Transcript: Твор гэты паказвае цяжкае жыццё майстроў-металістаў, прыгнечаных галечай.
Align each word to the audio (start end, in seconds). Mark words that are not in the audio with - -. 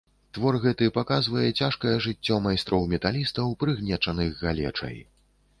Твор 0.35 0.55
гэты 0.61 0.87
паказвае 0.95 1.49
цяжкае 1.59 1.93
жыццё 2.07 2.39
майстроў-металістаў, 2.47 3.55
прыгнечаных 3.63 4.29
галечай. 4.45 4.99